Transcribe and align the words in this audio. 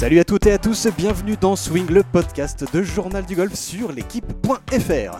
Salut 0.00 0.18
à 0.18 0.24
toutes 0.24 0.46
et 0.46 0.52
à 0.52 0.56
tous, 0.56 0.88
bienvenue 0.96 1.36
dans 1.38 1.56
Swing, 1.56 1.86
le 1.90 2.02
podcast 2.02 2.64
de 2.72 2.82
Journal 2.82 3.26
du 3.26 3.36
Golf 3.36 3.54
sur 3.54 3.92
l'équipe.fr. 3.92 5.18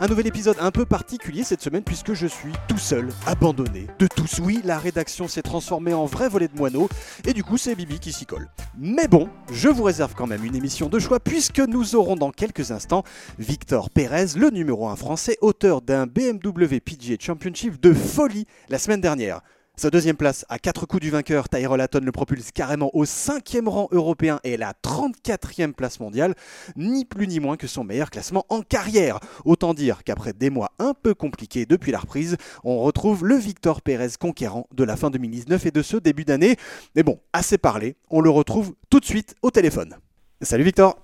Un 0.00 0.06
nouvel 0.06 0.26
épisode 0.26 0.58
un 0.60 0.70
peu 0.70 0.84
particulier 0.84 1.44
cette 1.44 1.62
semaine 1.62 1.82
puisque 1.82 2.12
je 2.12 2.26
suis 2.26 2.52
tout 2.68 2.76
seul, 2.76 3.08
abandonné 3.24 3.86
de 3.98 4.06
tous. 4.06 4.40
Oui, 4.40 4.60
la 4.64 4.78
rédaction 4.78 5.28
s'est 5.28 5.40
transformée 5.40 5.94
en 5.94 6.04
vrai 6.04 6.28
volet 6.28 6.48
de 6.48 6.54
moineaux 6.54 6.90
et 7.26 7.32
du 7.32 7.42
coup 7.42 7.56
c'est 7.56 7.74
Bibi 7.74 8.00
qui 8.00 8.12
s'y 8.12 8.26
colle. 8.26 8.50
Mais 8.76 9.08
bon, 9.08 9.30
je 9.50 9.70
vous 9.70 9.82
réserve 9.82 10.12
quand 10.14 10.26
même 10.26 10.44
une 10.44 10.56
émission 10.56 10.90
de 10.90 10.98
choix 10.98 11.20
puisque 11.20 11.60
nous 11.60 11.96
aurons 11.96 12.16
dans 12.16 12.30
quelques 12.30 12.70
instants 12.70 13.04
Victor 13.38 13.88
Pérez, 13.88 14.34
le 14.36 14.50
numéro 14.50 14.88
1 14.88 14.96
français, 14.96 15.38
auteur 15.40 15.80
d'un 15.80 16.06
BMW 16.06 16.80
PGA 16.84 17.16
Championship 17.18 17.80
de 17.80 17.94
folie 17.94 18.46
la 18.68 18.78
semaine 18.78 19.00
dernière. 19.00 19.40
Sa 19.78 19.90
deuxième 19.90 20.16
place, 20.16 20.44
à 20.48 20.58
4 20.58 20.86
coups 20.86 21.02
du 21.02 21.10
vainqueur, 21.10 21.48
Tyrell 21.48 21.80
Hatton 21.80 22.00
le 22.02 22.10
propulse 22.10 22.50
carrément 22.50 22.90
au 22.96 23.04
cinquième 23.04 23.68
rang 23.68 23.86
européen 23.92 24.40
et 24.42 24.56
la 24.56 24.72
34e 24.72 25.72
place 25.72 26.00
mondiale, 26.00 26.34
ni 26.74 27.04
plus 27.04 27.28
ni 27.28 27.38
moins 27.38 27.56
que 27.56 27.68
son 27.68 27.84
meilleur 27.84 28.10
classement 28.10 28.44
en 28.48 28.62
carrière. 28.62 29.20
Autant 29.44 29.74
dire 29.74 30.02
qu'après 30.02 30.32
des 30.32 30.50
mois 30.50 30.72
un 30.80 30.94
peu 30.94 31.14
compliqués 31.14 31.64
depuis 31.64 31.92
la 31.92 32.00
reprise, 32.00 32.36
on 32.64 32.80
retrouve 32.80 33.24
le 33.24 33.36
Victor 33.36 33.80
Pérez 33.80 34.08
conquérant 34.18 34.66
de 34.72 34.82
la 34.82 34.96
fin 34.96 35.10
2019 35.10 35.66
et 35.66 35.70
de 35.70 35.82
ce 35.82 35.96
début 35.96 36.24
d'année. 36.24 36.56
Mais 36.96 37.04
bon, 37.04 37.20
assez 37.32 37.56
parlé, 37.56 37.94
on 38.10 38.20
le 38.20 38.30
retrouve 38.30 38.74
tout 38.90 38.98
de 38.98 39.04
suite 39.04 39.36
au 39.42 39.52
téléphone. 39.52 39.94
Salut 40.40 40.64
Victor 40.64 40.98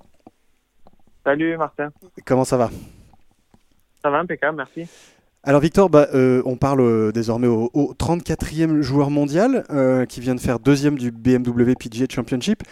Salut 1.25 1.57
Martin. 1.57 1.93
Comment 2.27 2.45
ça 2.45 2.57
va? 2.57 2.71
Ça 4.03 4.11
va 4.11 4.19
impeccable, 4.19 4.57
merci. 4.57 4.91
Alors 5.47 5.61
Victor, 5.61 5.91
bah, 5.91 6.07
euh, 6.15 6.41
on 6.47 6.57
parle 6.57 6.81
euh, 6.81 7.13
désormais 7.13 7.49
au, 7.49 7.69
34e 7.99 8.81
joueur 8.81 9.11
mondial 9.11 9.65
euh, 9.69 10.07
qui 10.07 10.21
vient 10.21 10.35
de 10.35 10.41
faire 10.41 10.59
deuxième 10.59 10.97
du 10.97 11.11
BMW 11.11 11.75
PGA 11.79 12.07
Championship. 12.09 12.63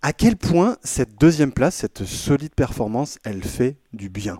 À 0.00 0.14
quel 0.14 0.36
point 0.36 0.76
cette 0.82 1.20
deuxième 1.20 1.52
place, 1.52 1.74
cette 1.74 2.04
solide 2.04 2.54
performance, 2.54 3.18
elle 3.26 3.42
fait 3.42 3.76
du 3.92 4.08
bien? 4.08 4.38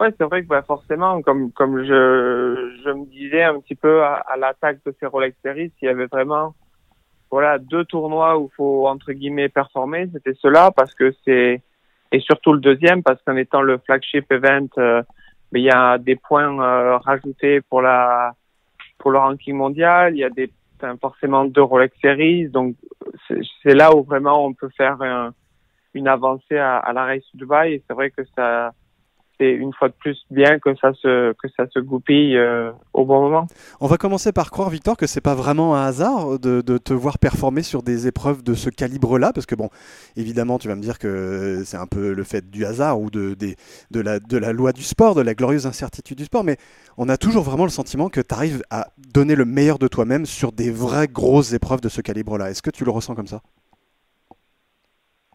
Ouais, 0.00 0.08
c'est 0.16 0.24
vrai 0.24 0.42
que 0.42 0.48
bah, 0.48 0.62
forcément, 0.62 1.20
comme 1.20 1.52
comme 1.52 1.84
je, 1.84 2.78
je 2.82 2.90
me 2.90 3.04
disais 3.10 3.42
un 3.42 3.60
petit 3.60 3.74
peu 3.74 4.02
à, 4.02 4.24
l'attaque 4.38 4.78
de 4.86 4.94
ces 4.98 5.04
Rolex 5.04 5.36
Series, 5.44 5.72
il 5.82 5.84
y 5.84 5.88
avait 5.88 6.06
vraiment 6.06 6.54
voilà 7.30 7.58
deux 7.58 7.84
tournois 7.84 8.38
où 8.38 8.50
faut 8.56 8.88
entre 8.88 9.12
guillemets 9.12 9.50
performer, 9.50 10.08
c'était 10.14 10.38
cela 10.40 10.70
parce 10.70 10.94
que 10.94 11.14
c'est 11.26 11.60
et 12.12 12.20
surtout 12.20 12.54
le 12.54 12.60
deuxième 12.60 13.02
parce 13.02 13.20
qu'en 13.26 13.36
étant 13.36 13.60
le 13.60 13.76
flagship 13.76 14.32
event 14.32 14.68
mais 15.52 15.60
il 15.60 15.64
y 15.64 15.70
a 15.70 15.98
des 15.98 16.16
points 16.16 16.58
euh, 16.60 16.98
rajoutés 16.98 17.60
pour 17.60 17.82
la 17.82 18.32
pour 18.98 19.10
le 19.10 19.18
ranking 19.18 19.56
mondial. 19.56 20.14
Il 20.14 20.18
y 20.18 20.24
a 20.24 20.30
des 20.30 20.50
forcément 21.00 21.44
deux 21.44 21.62
Rolex 21.62 21.94
Series, 22.00 22.48
donc 22.48 22.74
c'est 23.62 23.74
là 23.74 23.94
où 23.94 24.02
vraiment 24.02 24.46
on 24.46 24.54
peut 24.54 24.70
faire 24.76 24.98
une 25.94 26.08
avancée 26.08 26.56
à, 26.56 26.78
à 26.78 26.92
la 26.92 27.04
Race 27.04 27.24
Dubaï. 27.34 27.74
Et 27.74 27.82
c'est 27.86 27.94
vrai 27.94 28.10
que 28.10 28.22
ça 28.36 28.72
c'est 29.40 29.52
une 29.52 29.72
fois 29.72 29.88
de 29.88 29.94
plus 29.94 30.18
bien 30.30 30.58
que 30.58 30.74
ça 30.76 30.92
se 30.92 31.32
que 31.32 31.48
ça 31.56 31.64
se 31.72 31.78
goupille 31.78 32.36
euh, 32.36 32.70
au 32.92 33.06
bon 33.06 33.22
moment. 33.22 33.46
On 33.80 33.86
va 33.86 33.96
commencer 33.96 34.32
par 34.32 34.50
croire, 34.50 34.68
Victor, 34.68 34.96
que 34.96 35.06
c'est 35.06 35.22
pas 35.22 35.34
vraiment 35.34 35.74
un 35.74 35.86
hasard 35.86 36.38
de, 36.38 36.60
de, 36.60 36.78
te 36.78 36.92
voir 36.92 37.18
performer 37.18 37.62
sur 37.62 37.82
des 37.82 38.06
épreuves 38.06 38.42
de 38.42 38.54
ce 38.54 38.68
calibre-là, 38.68 39.32
parce 39.32 39.46
que 39.46 39.54
bon, 39.54 39.70
évidemment, 40.16 40.58
tu 40.58 40.68
vas 40.68 40.76
me 40.76 40.82
dire 40.82 40.98
que 40.98 41.62
c'est 41.64 41.78
un 41.78 41.86
peu 41.86 42.12
le 42.12 42.22
fait 42.22 42.50
du 42.50 42.66
hasard 42.66 43.00
ou 43.00 43.10
de, 43.10 43.34
de, 43.90 44.00
la, 44.00 44.20
de 44.20 44.36
la 44.36 44.52
loi 44.52 44.72
du 44.72 44.82
sport, 44.82 45.14
de 45.14 45.22
la 45.22 45.34
glorieuse 45.34 45.66
incertitude 45.66 46.18
du 46.18 46.24
sport, 46.24 46.44
mais 46.44 46.58
on 46.98 47.08
a 47.08 47.16
toujours 47.16 47.42
vraiment 47.42 47.64
le 47.64 47.70
sentiment 47.70 48.10
que 48.10 48.20
tu 48.20 48.34
arrives 48.34 48.62
à 48.70 48.88
donner 49.14 49.34
le 49.34 49.46
meilleur 49.46 49.78
de 49.78 49.88
toi-même 49.88 50.26
sur 50.26 50.52
des 50.52 50.70
vraies 50.70 51.08
grosses 51.08 51.52
épreuves 51.52 51.80
de 51.80 51.88
ce 51.88 52.02
calibre-là. 52.02 52.50
Est-ce 52.50 52.62
que 52.62 52.70
tu 52.70 52.84
le 52.84 52.90
ressens 52.90 53.14
comme 53.14 53.26
ça? 53.26 53.40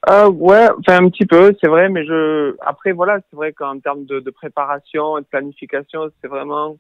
Euh, 0.10 0.30
ouais, 0.30 0.68
enfin 0.80 1.04
un 1.04 1.10
petit 1.10 1.26
peu, 1.26 1.56
c'est 1.62 1.68
vrai, 1.68 1.90
mais 1.90 2.06
je 2.06 2.56
après 2.62 2.92
voilà, 2.92 3.20
c'est 3.30 3.36
vrai 3.36 3.54
qu'en 3.54 3.80
termes 3.80 4.06
de, 4.06 4.20
de, 4.20 4.30
préparation 4.32 5.18
et 5.18 5.22
de 5.22 5.26
planification, 5.26 6.10
c'est 6.22 6.28
vraiment 6.28 6.78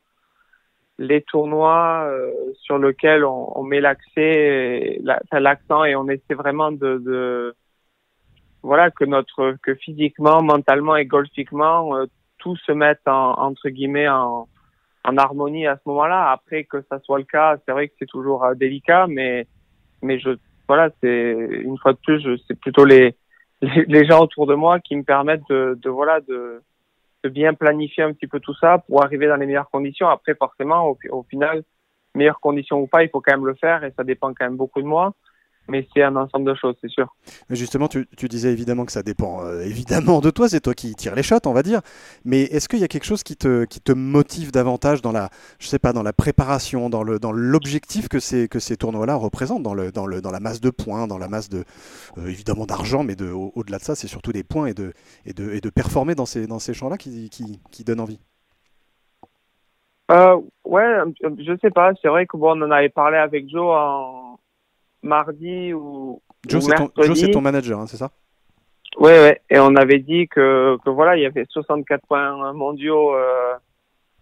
les 0.97 1.21
tournois 1.23 2.05
euh, 2.07 2.31
sur 2.61 2.77
lesquels 2.77 3.25
on, 3.25 3.57
on 3.57 3.63
met 3.63 3.81
l'accès, 3.81 4.99
l'accent 5.31 5.83
et 5.83 5.95
on 5.95 6.07
essaie 6.07 6.35
vraiment 6.35 6.71
de, 6.71 6.97
de, 6.99 7.55
voilà 8.63 8.91
que 8.91 9.05
notre 9.05 9.55
que 9.61 9.75
physiquement, 9.75 10.41
mentalement 10.41 10.95
et 10.95 11.05
golfiquement 11.05 11.95
euh, 11.95 12.05
tout 12.37 12.55
se 12.57 12.71
mette 12.71 13.07
en, 13.07 13.33
entre 13.33 13.69
guillemets 13.69 14.07
en, 14.07 14.47
en 15.03 15.17
harmonie 15.17 15.67
à 15.67 15.75
ce 15.77 15.81
moment-là. 15.89 16.31
Après 16.31 16.63
que 16.63 16.81
ça 16.89 16.99
soit 16.99 17.19
le 17.19 17.25
cas, 17.25 17.57
c'est 17.65 17.71
vrai 17.71 17.87
que 17.87 17.95
c'est 17.99 18.07
toujours 18.07 18.43
euh, 18.43 18.55
délicat, 18.55 19.07
mais 19.07 19.47
mais 20.01 20.19
je 20.19 20.31
voilà, 20.67 20.89
c'est 21.01 21.31
une 21.63 21.77
fois 21.77 21.93
de 21.93 21.99
plus, 22.03 22.25
c'est 22.47 22.59
plutôt 22.59 22.85
les, 22.85 23.15
les, 23.61 24.05
gens 24.05 24.21
autour 24.21 24.47
de 24.47 24.55
moi 24.55 24.79
qui 24.79 24.95
me 24.95 25.03
permettent 25.03 25.47
de, 25.49 25.77
de 25.81 25.89
voilà 25.89 26.19
de, 26.21 26.61
de, 27.23 27.29
bien 27.29 27.53
planifier 27.53 28.03
un 28.03 28.13
petit 28.13 28.27
peu 28.27 28.39
tout 28.39 28.55
ça 28.55 28.79
pour 28.87 29.03
arriver 29.03 29.27
dans 29.27 29.35
les 29.35 29.45
meilleures 29.45 29.69
conditions. 29.69 30.07
Après, 30.09 30.35
forcément, 30.35 30.89
au, 30.89 30.97
au 31.09 31.23
final, 31.23 31.63
meilleures 32.15 32.39
conditions 32.39 32.81
ou 32.81 32.87
pas, 32.87 33.03
il 33.03 33.09
faut 33.09 33.21
quand 33.21 33.33
même 33.33 33.45
le 33.45 33.55
faire 33.55 33.83
et 33.83 33.91
ça 33.95 34.03
dépend 34.03 34.33
quand 34.33 34.45
même 34.45 34.57
beaucoup 34.57 34.81
de 34.81 34.87
moi 34.87 35.13
mais 35.67 35.87
c'est 35.93 36.03
un 36.03 36.15
ensemble 36.15 36.45
de 36.45 36.55
choses, 36.55 36.75
c'est 36.81 36.89
sûr. 36.89 37.07
Mais 37.49 37.55
justement, 37.55 37.87
tu, 37.87 38.07
tu, 38.17 38.27
disais 38.27 38.51
évidemment 38.51 38.85
que 38.85 38.91
ça 38.91 39.03
dépend 39.03 39.43
euh, 39.43 39.61
évidemment 39.61 40.21
de 40.21 40.29
toi, 40.29 40.47
c'est 40.47 40.59
toi 40.59 40.73
qui 40.73 40.93
tires 40.95 41.15
les 41.15 41.23
shots, 41.23 41.45
on 41.45 41.53
va 41.53 41.63
dire. 41.63 41.81
Mais 42.23 42.43
est-ce 42.43 42.69
qu'il 42.69 42.79
y 42.79 42.83
a 42.83 42.87
quelque 42.87 43.05
chose 43.05 43.23
qui 43.23 43.35
te, 43.35 43.65
qui 43.65 43.81
te 43.81 43.91
motive 43.91 44.51
davantage 44.51 45.01
dans 45.01 45.11
la, 45.11 45.29
je 45.59 45.67
sais 45.67 45.79
pas, 45.79 45.93
dans 45.93 46.03
la 46.03 46.13
préparation, 46.13 46.89
dans 46.89 47.03
le, 47.03 47.19
dans 47.19 47.31
l'objectif 47.31 48.07
que 48.07 48.19
ces, 48.19 48.47
que 48.47 48.59
ces 48.59 48.77
tournois-là 48.77 49.15
représentent, 49.15 49.63
dans 49.63 49.73
le, 49.73 49.91
dans 49.91 50.05
le, 50.05 50.21
dans 50.21 50.31
la 50.31 50.39
masse 50.39 50.61
de 50.61 50.69
points, 50.69 51.07
dans 51.07 51.17
la 51.17 51.27
masse 51.27 51.49
de, 51.49 51.63
euh, 52.17 52.27
évidemment 52.27 52.65
d'argent, 52.65 53.03
mais 53.03 53.15
de, 53.15 53.29
au-delà 53.29 53.77
de 53.77 53.83
ça, 53.83 53.95
c'est 53.95 54.07
surtout 54.07 54.31
des 54.31 54.43
points 54.43 54.67
et 54.67 54.73
de, 54.73 54.93
et 55.25 55.33
de, 55.33 55.51
et 55.51 55.61
de 55.61 55.69
performer 55.69 56.15
dans 56.15 56.25
ces, 56.25 56.47
dans 56.47 56.59
ces 56.59 56.73
champs-là 56.73 56.97
qui, 56.97 57.29
qui, 57.29 57.59
qui 57.71 57.83
donnent 57.83 58.01
envie? 58.01 58.19
Euh, 60.11 60.39
ouais, 60.65 60.99
je 61.39 61.57
sais 61.61 61.71
pas. 61.71 61.91
C'est 62.01 62.09
vrai 62.09 62.27
que 62.27 62.37
bon, 62.37 62.57
on 62.57 62.65
en 62.65 62.71
avait 62.71 62.89
parlé 62.89 63.17
avec 63.17 63.49
Joe 63.49 63.75
en 63.75 64.37
mardi 65.05 65.73
ou, 65.73 66.21
Joe, 66.47 66.63
c'est 67.15 67.31
ton, 67.31 67.41
manager, 67.41 67.79
hein, 67.79 67.87
c'est 67.87 67.97
ça? 67.97 68.11
Oui, 68.97 69.11
ouais. 69.11 69.41
Et 69.49 69.59
on 69.59 69.75
avait 69.75 69.99
dit 69.99 70.27
que, 70.27 70.77
que 70.83 70.89
voilà, 70.89 71.17
il 71.17 71.23
y 71.23 71.25
avait 71.25 71.45
64 71.49 72.05
points 72.07 72.53
mondiaux 72.53 73.13
euh, 73.15 73.53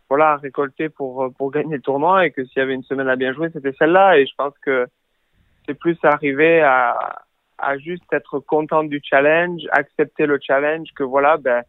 voilà, 0.09 0.31
à 0.31 0.37
récolter 0.37 0.89
pour, 0.89 1.31
pour 1.37 1.51
gagner 1.51 1.75
le 1.75 1.81
tournoi 1.81 2.25
et 2.25 2.31
que 2.31 2.43
s'il 2.45 2.59
y 2.59 2.61
avait 2.61 2.73
une 2.73 2.83
semaine 2.83 3.09
à 3.09 3.15
bien 3.15 3.33
jouer, 3.33 3.49
c'était 3.53 3.73
celle-là. 3.77 4.17
Et 4.17 4.25
je 4.25 4.33
pense 4.37 4.53
que 4.59 4.87
c'est 5.65 5.73
plus 5.73 5.97
arriver 6.03 6.61
à, 6.61 7.23
à 7.57 7.77
juste 7.77 8.03
être 8.11 8.39
content 8.39 8.83
du 8.83 9.01
challenge, 9.03 9.61
accepter 9.71 10.25
le 10.25 10.39
challenge, 10.41 10.89
que 10.95 11.03
voilà, 11.03 11.37
ben, 11.37 11.63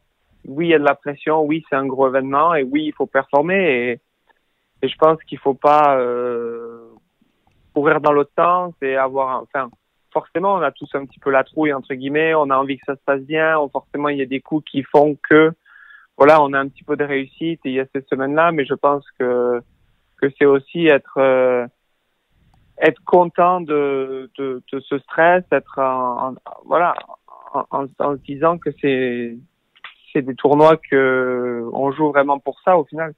oui, 0.46 0.66
il 0.66 0.70
y 0.70 0.74
a 0.74 0.78
de 0.78 0.84
la 0.84 0.94
pression, 0.94 1.42
oui, 1.42 1.64
c'est 1.68 1.76
un 1.76 1.86
gros 1.86 2.08
événement 2.08 2.54
et 2.54 2.62
oui, 2.62 2.84
il 2.86 2.92
faut 2.92 3.06
performer. 3.06 3.90
Et, 3.90 4.00
et 4.82 4.88
je 4.88 4.96
pense 4.98 5.22
qu'il 5.24 5.38
faut 5.38 5.54
pas 5.54 5.98
euh, 5.98 6.83
courir 7.74 8.00
dans 8.00 8.12
l'autre 8.12 8.32
sens 8.38 8.72
et 8.80 8.96
avoir, 8.96 9.42
enfin, 9.42 9.68
forcément, 10.12 10.54
on 10.54 10.62
a 10.62 10.70
tous 10.70 10.88
un 10.94 11.04
petit 11.04 11.18
peu 11.18 11.30
la 11.30 11.44
trouille, 11.44 11.72
entre 11.72 11.92
guillemets, 11.94 12.34
on 12.34 12.48
a 12.50 12.56
envie 12.56 12.78
que 12.78 12.84
ça 12.86 12.94
se 12.94 13.02
passe 13.04 13.22
bien, 13.22 13.56
forcément, 13.70 14.08
il 14.08 14.18
y 14.18 14.22
a 14.22 14.26
des 14.26 14.40
coups 14.40 14.64
qui 14.70 14.82
font 14.84 15.18
que, 15.28 15.52
voilà, 16.16 16.40
on 16.40 16.52
a 16.52 16.60
un 16.60 16.68
petit 16.68 16.84
peu 16.84 16.96
de 16.96 17.04
réussite 17.04 17.60
il 17.64 17.72
y 17.72 17.80
a 17.80 17.86
cette 17.92 18.08
semaine-là, 18.08 18.52
mais 18.52 18.64
je 18.64 18.74
pense 18.74 19.04
que, 19.18 19.60
que 20.22 20.30
c'est 20.38 20.46
aussi 20.46 20.86
être, 20.86 21.18
euh, 21.18 21.66
être 22.78 23.02
content 23.04 23.60
de, 23.60 24.30
de, 24.38 24.62
de, 24.72 24.80
ce 24.80 24.98
stress, 25.00 25.44
être 25.50 25.78
en, 25.78 26.34
voilà, 26.64 26.94
en, 27.52 27.66
en, 27.70 27.86
en, 27.98 28.16
se 28.16 28.22
disant 28.22 28.56
que 28.58 28.70
c'est, 28.80 29.36
c'est 30.12 30.22
des 30.22 30.36
tournois 30.36 30.76
que 30.76 31.68
on 31.72 31.90
joue 31.90 32.10
vraiment 32.12 32.38
pour 32.38 32.60
ça 32.64 32.78
au 32.78 32.84
final. 32.84 33.14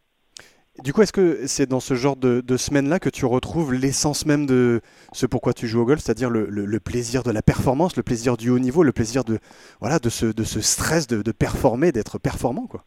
Du 0.83 0.93
coup, 0.93 1.03
est-ce 1.03 1.13
que 1.13 1.47
c'est 1.47 1.67
dans 1.67 1.81
ce 1.81 1.95
genre 1.95 2.17
de, 2.17 2.41
de 2.41 2.57
semaine-là 2.57 2.99
que 2.99 3.09
tu 3.09 3.25
retrouves 3.25 3.73
l'essence 3.73 4.27
même 4.27 4.47
de 4.47 4.83
ce 5.13 5.25
pourquoi 5.27 5.55
tu 5.55 5.67
joues 5.67 5.81
au 5.81 5.85
golf, 5.87 6.01
c'est-à-dire 6.01 6.29
le, 6.29 6.79
plaisir 6.81 7.23
de 7.23 7.31
la 7.31 7.43
performance, 7.43 7.97
le 7.97 8.03
plaisir 8.03 8.37
du 8.37 8.51
haut 8.51 8.59
niveau, 8.59 8.83
le 8.83 8.93
plaisir 8.93 9.25
de, 9.25 9.39
voilà, 9.81 9.99
de, 9.99 10.11
ce, 10.11 10.61
stress 10.61 11.07
de, 11.07 11.33
performer, 11.33 11.93
d'être 11.93 12.19
performant 12.19 12.67
quoi? 12.67 12.85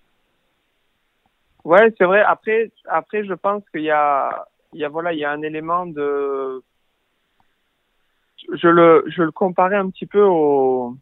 Ouais, 1.66 1.94
c'est 1.98 2.06
vrai. 2.06 2.22
Après, 2.22 2.72
après, 2.86 3.26
je 3.26 3.34
pense 3.34 3.64
qu'il 3.72 3.82
y 3.82 3.92
a, 3.92 4.48
il 4.74 4.80
y 4.80 4.86
a 4.86 4.90
voilà, 4.90 5.12
il 5.14 5.20
y 5.20 5.26
a 5.26 5.32
un 5.32 5.42
élément 5.42 5.86
de, 5.86 6.64
je 8.54 8.68
le, 8.68 9.04
je 9.08 9.24
le 9.24 9.32
comparais 9.32 9.76
un 9.76 9.90
petit 9.90 10.06
peu 10.06 10.24
au, 10.24 10.96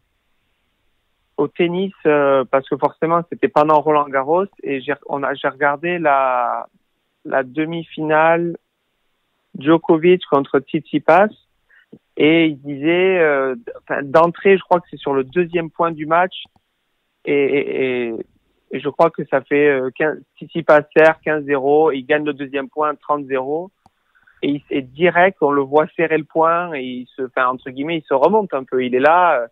au 1.36 1.48
tennis 1.48 1.92
euh, 2.06 2.44
parce 2.50 2.68
que 2.68 2.76
forcément 2.76 3.22
c'était 3.30 3.48
pendant 3.48 3.80
Roland 3.80 4.08
Garros 4.08 4.46
et 4.62 4.80
j'ai 4.80 4.94
j'ai 5.34 5.48
regardé 5.48 5.98
la 5.98 6.66
la 7.28 7.42
demi-finale 7.42 8.56
Djokovic 9.58 10.24
contre 10.30 10.60
Tsitsipas 10.60 11.28
et 12.16 12.46
il 12.46 12.60
disait 12.60 13.18
euh, 13.18 13.54
d'entrée, 14.02 14.56
je 14.56 14.62
crois 14.62 14.80
que 14.80 14.86
c'est 14.90 14.98
sur 14.98 15.14
le 15.14 15.24
deuxième 15.24 15.70
point 15.70 15.92
du 15.92 16.06
match 16.06 16.44
et, 17.24 17.34
et, 17.34 18.14
et 18.70 18.80
je 18.80 18.88
crois 18.88 19.10
que 19.10 19.24
ça 19.26 19.40
fait 19.42 19.68
euh, 19.68 19.90
15, 19.96 20.18
Tsitsipas 20.36 20.82
sert 20.96 21.18
15-0 21.24 21.94
il 21.94 22.04
gagne 22.04 22.24
le 22.24 22.34
deuxième 22.34 22.68
point 22.68 22.92
30-0 22.94 23.70
et 24.42 24.62
il 24.70 24.90
direct, 24.92 25.38
on 25.40 25.50
le 25.50 25.62
voit 25.62 25.86
serrer 25.96 26.18
le 26.18 26.24
point 26.24 26.72
et 26.74 26.82
il 26.82 27.06
se, 27.16 27.22
entre 27.36 27.70
guillemets, 27.70 27.98
il 27.98 28.04
se 28.04 28.14
remonte 28.14 28.54
un 28.54 28.64
peu. 28.64 28.84
Il 28.84 28.94
est 28.94 29.00
là, 29.00 29.46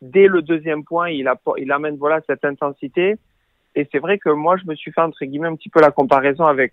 dès 0.00 0.26
le 0.26 0.42
deuxième 0.42 0.84
point, 0.84 1.10
il, 1.10 1.30
il 1.58 1.72
amène 1.72 1.96
voilà 1.96 2.20
cette 2.26 2.44
intensité. 2.44 3.16
Et 3.74 3.88
c'est 3.90 4.00
vrai 4.00 4.18
que 4.18 4.30
moi, 4.30 4.56
je 4.56 4.66
me 4.66 4.74
suis 4.74 4.92
fait 4.92 5.00
entre 5.00 5.24
guillemets 5.24 5.48
un 5.48 5.56
petit 5.56 5.68
peu 5.68 5.80
la 5.80 5.90
comparaison 5.90 6.44
avec 6.44 6.72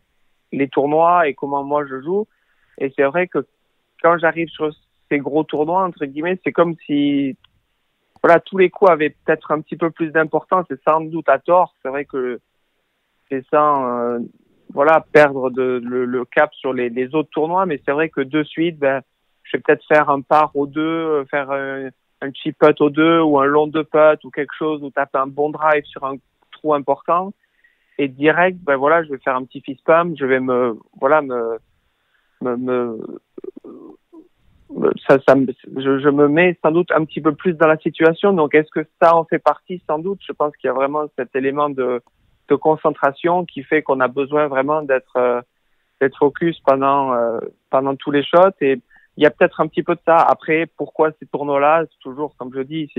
les 0.52 0.68
tournois 0.68 1.28
et 1.28 1.34
comment 1.34 1.64
moi 1.64 1.86
je 1.86 2.02
joue. 2.02 2.28
Et 2.78 2.92
c'est 2.96 3.04
vrai 3.04 3.28
que 3.28 3.46
quand 4.02 4.18
j'arrive 4.18 4.50
sur 4.50 4.72
ces 5.10 5.20
gros 5.20 5.44
tournois 5.44 5.84
entre 5.84 6.06
guillemets, 6.06 6.40
c'est 6.44 6.52
comme 6.52 6.76
si 6.86 7.36
voilà 8.22 8.40
tous 8.40 8.58
les 8.58 8.70
coups 8.70 8.92
avaient 8.92 9.10
peut-être 9.10 9.52
un 9.52 9.62
petit 9.62 9.78
peu 9.78 9.92
plus 9.92 10.12
d'importance. 10.12 10.66
Et 10.72 10.76
sans 10.86 11.02
doute 11.02 11.30
à 11.30 11.40
tort. 11.40 11.74
C'est 11.82 11.90
vrai 11.90 12.06
que 12.06 12.40
c'est 13.30 13.46
ça. 13.50 13.86
Euh, 13.86 14.20
voilà 14.72 15.04
perdre 15.12 15.50
de, 15.50 15.82
le, 15.84 16.26
cap 16.26 16.54
sur 16.54 16.74
les, 16.74 17.16
autres 17.16 17.32
tournois, 17.32 17.66
mais 17.66 17.82
c'est 17.84 17.92
vrai 17.92 18.10
que 18.10 18.22
de 18.22 18.44
suite, 18.44 18.78
ben, 18.78 19.02
je 19.42 19.58
vais 19.58 19.64
peut-être 19.66 19.84
faire 19.88 20.12
un 20.12 20.22
par 20.22 20.56
au 20.56 20.68
deux, 20.68 21.26
faire 21.26 21.50
un, 21.50 21.90
un 22.22 22.32
cheap 22.34 22.58
putt 22.60 22.80
au 22.82 22.90
deux 22.90 23.20
ou 23.20 23.40
un 23.40 23.46
long 23.46 23.68
de 23.68 23.82
putt 23.82 24.24
ou 24.24 24.30
quelque 24.30 24.54
chose 24.58 24.84
ou 24.84 24.92
taper 24.92 25.18
un 25.18 25.28
bon 25.28 25.50
drive 25.50 25.84
sur 25.86 26.04
un 26.06 26.16
trou 26.52 26.74
important 26.74 27.34
et 28.00 28.08
direct 28.08 28.58
ben 28.64 28.78
voilà 28.78 29.04
je 29.04 29.10
vais 29.10 29.20
faire 29.20 29.36
un 29.36 29.44
petit 29.44 29.62
fist 29.62 29.84
pump 29.86 30.16
je 30.18 30.26
vais 30.26 30.40
me 30.40 30.78
voilà 31.00 31.22
me 31.22 31.60
me, 32.42 32.56
me 32.56 32.98
ça, 35.08 35.18
ça 35.28 35.36
je, 35.36 36.00
je, 36.00 36.10
me 36.10 36.28
mets 36.28 36.58
sans 36.64 36.72
doute 36.72 36.92
un 36.92 37.06
petit 37.06 37.22
peu 37.22 37.34
plus 37.34 37.54
dans 37.54 37.68
la 37.68 37.78
situation. 37.78 38.34
Donc 38.34 38.54
est-ce 38.54 38.70
que 38.70 38.86
ça 39.02 39.16
en 39.16 39.26
fait 39.26 39.40
partie? 39.40 39.82
Sans 39.88 40.00
doute. 40.00 40.20
Je 40.26 40.32
pense 40.32 40.56
qu'il 40.58 40.68
y 40.68 40.72
a 40.72 40.74
vraiment 40.74 41.06
cet 41.18 41.36
élément 41.36 41.70
de 41.70 42.02
de 42.50 42.56
concentration 42.56 43.46
qui 43.46 43.62
fait 43.64 43.84
qu'on 43.84 44.00
a 44.00 44.08
besoin 44.08 44.48
vraiment 44.48 44.82
d'être 44.82 45.18
euh, 45.18 45.42
d'être 46.02 46.18
focus 46.18 46.60
pendant 46.62 47.14
euh, 47.14 47.40
pendant 47.70 47.96
tous 47.96 48.12
les 48.12 48.24
shots. 48.24 48.58
Et 48.62 48.82
il 49.18 49.24
y 49.24 49.26
a 49.26 49.32
peut-être 49.32 49.60
un 49.60 49.68
petit 49.68 49.84
peu 49.84 49.96
de 49.96 50.02
ça. 50.06 50.18
Après, 50.18 50.66
pourquoi 50.78 51.12
ces 51.20 51.26
tournois-là? 51.26 51.86
Toujours, 52.02 52.36
comme 52.38 52.52
je 52.54 52.62
dis, 52.62 52.90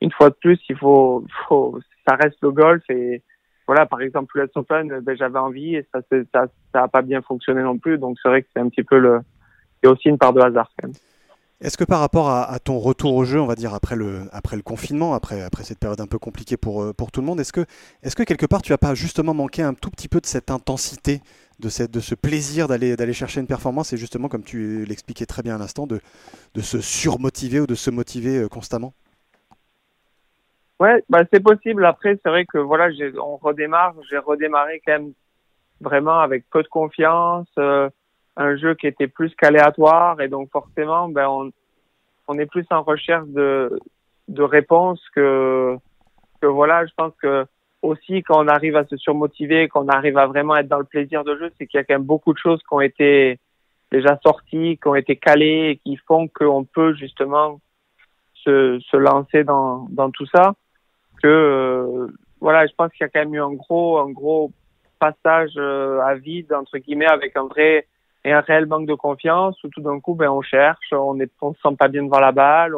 une 0.00 0.10
fois 0.10 0.30
de 0.30 0.34
plus, 0.34 0.58
il 0.68 0.76
faut, 0.76 1.24
faut, 1.46 1.78
ça 2.06 2.16
reste 2.16 2.38
le 2.42 2.50
golf 2.50 2.82
et 2.90 3.22
voilà, 3.66 3.86
par 3.86 4.00
exemple, 4.00 4.38
l'US 4.38 4.50
Open, 4.54 5.00
ben, 5.00 5.16
j'avais 5.16 5.38
envie 5.38 5.74
et 5.76 5.86
ça, 5.92 6.00
ça, 6.32 6.46
ça 6.72 6.82
a 6.84 6.88
pas 6.88 7.02
bien 7.02 7.20
fonctionné 7.22 7.62
non 7.62 7.78
plus. 7.78 7.98
Donc 7.98 8.16
c'est 8.22 8.28
vrai 8.28 8.42
que 8.42 8.48
c'est 8.54 8.60
un 8.60 8.68
petit 8.68 8.84
peu 8.84 8.98
le, 8.98 9.20
aussi 9.84 10.08
une 10.08 10.18
part 10.18 10.32
de 10.32 10.40
hasard 10.40 10.70
quand 10.78 10.88
même. 10.88 10.96
Est-ce 11.62 11.78
que 11.78 11.84
par 11.84 12.00
rapport 12.00 12.28
à, 12.28 12.58
ton 12.58 12.78
retour 12.78 13.14
au 13.14 13.24
jeu, 13.24 13.40
on 13.40 13.46
va 13.46 13.54
dire 13.54 13.72
après 13.72 13.96
le, 13.96 14.24
après 14.30 14.56
le 14.56 14.62
confinement, 14.62 15.14
après, 15.14 15.40
après 15.40 15.64
cette 15.64 15.78
période 15.78 16.00
un 16.02 16.06
peu 16.06 16.18
compliquée 16.18 16.58
pour, 16.58 16.82
euh, 16.82 16.92
pour 16.92 17.10
tout 17.10 17.22
le 17.22 17.26
monde, 17.26 17.40
est-ce 17.40 17.52
que, 17.52 17.64
est 18.02 18.14
que 18.14 18.24
quelque 18.24 18.44
part 18.44 18.60
tu 18.60 18.72
n'as 18.72 18.78
pas 18.78 18.94
justement 18.94 19.32
manqué 19.32 19.62
un 19.62 19.72
tout 19.72 19.88
petit 19.88 20.08
peu 20.08 20.20
de 20.20 20.26
cette 20.26 20.50
intensité, 20.50 21.22
de, 21.58 21.70
cette, 21.70 21.90
de 21.90 22.00
ce 22.00 22.14
plaisir 22.14 22.68
d'aller, 22.68 22.94
d'aller 22.94 23.14
chercher 23.14 23.40
une 23.40 23.46
performance 23.46 23.94
et 23.94 23.96
justement, 23.96 24.28
comme 24.28 24.42
tu 24.42 24.84
l'expliquais 24.84 25.24
très 25.24 25.42
bien 25.42 25.54
à 25.54 25.58
l'instant, 25.58 25.86
de, 25.86 26.00
de 26.54 26.60
se 26.60 26.82
surmotiver 26.82 27.60
ou 27.60 27.66
de 27.66 27.74
se 27.74 27.90
motiver 27.90 28.36
euh, 28.36 28.48
constamment? 28.48 28.92
Ouais, 30.78 31.02
bah 31.08 31.20
c'est 31.32 31.42
possible. 31.42 31.84
Après, 31.86 32.18
c'est 32.22 32.28
vrai 32.28 32.44
que 32.44 32.58
voilà, 32.58 32.88
on 33.22 33.36
redémarre, 33.36 33.94
j'ai 34.10 34.18
redémarré 34.18 34.82
quand 34.86 34.92
même 34.92 35.12
vraiment 35.80 36.18
avec 36.20 36.44
peu 36.50 36.62
de 36.62 36.68
confiance. 36.68 37.48
Euh, 37.58 37.88
un 38.36 38.56
jeu 38.56 38.74
qui 38.74 38.86
était 38.86 39.08
plus 39.08 39.34
qu'aléatoire 39.34 40.20
et 40.20 40.28
donc 40.28 40.50
forcément 40.50 41.08
ben 41.08 41.26
on, 41.28 41.50
on 42.28 42.38
est 42.38 42.46
plus 42.46 42.66
en 42.70 42.82
recherche 42.82 43.28
de 43.28 43.78
de 44.28 44.42
réponses 44.42 45.02
que 45.14 45.76
que 46.40 46.46
voilà 46.46 46.84
je 46.86 46.92
pense 46.96 47.14
que 47.20 47.46
aussi 47.82 48.22
quand 48.22 48.44
on 48.44 48.48
arrive 48.48 48.76
à 48.76 48.84
se 48.86 48.96
surmotiver 48.96 49.68
qu'on 49.68 49.88
arrive 49.88 50.18
à 50.18 50.26
vraiment 50.26 50.56
être 50.56 50.68
dans 50.68 50.78
le 50.78 50.84
plaisir 50.84 51.24
de 51.24 51.36
jeu 51.36 51.50
c'est 51.56 51.66
qu'il 51.66 51.78
y 51.78 51.80
a 51.80 51.84
quand 51.84 51.94
même 51.94 52.02
beaucoup 52.02 52.32
de 52.32 52.38
choses 52.38 52.60
qui 52.60 52.74
ont 52.74 52.80
été 52.80 53.38
déjà 53.90 54.18
sorties 54.22 54.78
qui 54.82 54.88
ont 54.88 54.94
été 54.94 55.16
calées 55.16 55.70
et 55.70 55.76
qui 55.78 55.96
font 55.96 56.28
qu'on 56.28 56.64
peut 56.64 56.94
justement 56.94 57.60
se, 58.34 58.78
se 58.80 58.96
lancer 58.96 59.44
dans 59.44 59.86
dans 59.90 60.10
tout 60.10 60.26
ça 60.26 60.52
que 61.22 61.26
euh, 61.28 62.06
voilà 62.40 62.66
je 62.66 62.72
pense 62.74 62.90
qu'il 62.92 63.02
y 63.02 63.04
a 63.04 63.08
quand 63.08 63.20
même 63.20 63.34
eu 63.34 63.40
un 63.40 63.52
gros 63.52 63.98
un 63.98 64.10
gros 64.10 64.50
passage 64.98 65.52
euh, 65.56 66.00
à 66.00 66.14
vide 66.14 66.52
entre 66.52 66.78
guillemets 66.78 67.06
avec 67.06 67.36
un 67.36 67.46
vrai 67.46 67.86
et 68.26 68.32
un 68.32 68.40
réel 68.40 68.66
manque 68.66 68.88
de 68.88 68.94
confiance 68.94 69.56
où 69.62 69.68
tout 69.68 69.80
d'un 69.80 70.00
coup, 70.00 70.16
ben, 70.16 70.28
on 70.28 70.42
cherche, 70.42 70.92
on 70.92 71.20
est, 71.20 71.30
se 71.40 71.46
sent 71.62 71.76
pas 71.78 71.86
bien 71.86 72.02
devant 72.02 72.18
la 72.18 72.32
balle, 72.32 72.74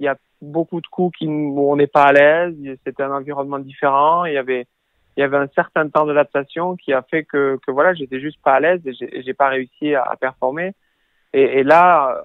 il 0.00 0.06
y 0.06 0.08
a 0.08 0.16
beaucoup 0.40 0.80
de 0.80 0.86
coups 0.88 1.16
qui, 1.18 1.28
où 1.28 1.70
on 1.70 1.76
n'est 1.76 1.86
pas 1.86 2.06
à 2.06 2.12
l'aise, 2.12 2.56
c'était 2.84 3.04
un 3.04 3.12
environnement 3.12 3.60
différent, 3.60 4.24
il 4.24 4.34
y 4.34 4.38
avait, 4.38 4.66
il 5.16 5.20
y 5.20 5.22
avait 5.22 5.36
un 5.36 5.46
certain 5.54 5.88
temps 5.88 6.04
d'adaptation 6.04 6.74
qui 6.74 6.92
a 6.92 7.02
fait 7.02 7.22
que, 7.22 7.60
que 7.64 7.70
voilà, 7.70 7.94
j'étais 7.94 8.18
juste 8.18 8.42
pas 8.42 8.54
à 8.54 8.60
l'aise 8.60 8.80
et 8.84 9.22
j'ai 9.22 9.34
pas 9.34 9.50
réussi 9.50 9.94
à, 9.94 10.02
à 10.02 10.16
performer. 10.16 10.72
Et, 11.32 11.60
et, 11.60 11.62
là, 11.62 12.24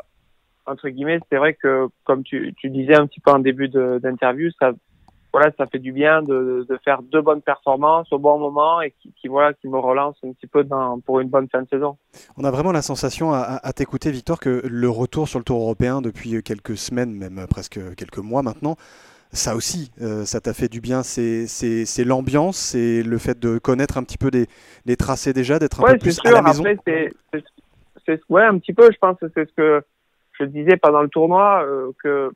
entre 0.65 0.89
guillemets, 0.89 1.19
c'est 1.29 1.37
vrai 1.37 1.53
que, 1.53 1.89
comme 2.05 2.23
tu, 2.23 2.55
tu 2.57 2.71
disais 2.71 2.95
un 2.95 3.05
petit 3.05 3.19
peu 3.19 3.29
en 3.29 3.39
début 3.39 3.69
d'interview, 3.69 4.49
ça, 4.59 4.71
voilà, 5.37 5.51
ça 5.55 5.67
fait 5.67 5.79
du 5.79 5.91
bien 5.91 6.23
de, 6.23 6.65
de, 6.67 6.79
faire 6.83 7.03
deux 7.03 7.21
bonnes 7.21 7.43
performances 7.43 8.11
au 8.11 8.17
bon 8.17 8.39
moment 8.39 8.81
et 8.81 8.91
qui, 8.99 9.13
qui, 9.13 9.27
voilà, 9.27 9.53
qui 9.53 9.67
me 9.67 9.77
relance 9.77 10.17
un 10.25 10.33
petit 10.33 10.47
peu 10.47 10.63
dans, 10.63 10.99
pour 10.99 11.19
une 11.19 11.29
bonne 11.29 11.47
fin 11.47 11.61
de 11.61 11.69
saison. 11.69 11.97
On 12.37 12.43
a 12.43 12.49
vraiment 12.49 12.71
la 12.71 12.81
sensation 12.81 13.33
à, 13.33 13.59
à 13.61 13.73
t'écouter, 13.73 14.09
Victor, 14.09 14.39
que 14.39 14.63
le 14.65 14.89
retour 14.89 15.27
sur 15.27 15.37
le 15.37 15.45
Tour 15.45 15.61
européen 15.61 16.01
depuis 16.01 16.41
quelques 16.41 16.75
semaines, 16.75 17.13
même 17.13 17.45
presque 17.47 17.79
quelques 17.95 18.17
mois 18.17 18.41
maintenant, 18.41 18.77
ça 19.31 19.55
aussi, 19.55 19.91
euh, 20.01 20.25
ça 20.25 20.41
t'a 20.41 20.53
fait 20.53 20.69
du 20.69 20.81
bien. 20.81 21.03
C'est 21.03 21.45
l'ambiance, 22.03 22.57
c'est 22.57 23.03
le 23.03 23.17
fait 23.17 23.37
de 23.39 23.59
connaître 23.59 23.97
un 23.97 24.03
petit 24.03 24.17
peu 24.17 24.29
les, 24.33 24.47
les 24.85 24.95
tracés 24.95 25.33
déjà, 25.33 25.59
d'être 25.59 25.83
un 25.83 25.93
peu 25.93 25.99
plus 25.99 26.19
à 26.25 26.31
la 26.31 26.41
maison. 26.41 26.63
Après, 26.65 27.11
c'est 28.05 28.19
ouais, 28.29 28.43
un 28.43 28.57
petit 28.57 28.73
peu. 28.73 28.89
Je 28.91 28.97
pense 28.97 29.17
que 29.19 29.27
c'est 29.35 29.47
ce 29.47 29.53
que 29.53 29.83
je 30.39 30.45
disais 30.45 30.77
pendant 30.77 31.01
le 31.01 31.09
tournoi 31.09 31.63
euh, 31.63 31.91
que 32.03 32.31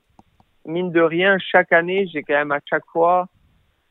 mine 0.65 0.91
de 0.91 1.01
rien, 1.01 1.37
chaque 1.39 1.71
année, 1.71 2.07
j'ai 2.11 2.23
quand 2.23 2.33
même 2.33 2.51
à 2.51 2.59
chaque 2.69 2.85
fois, 2.91 3.27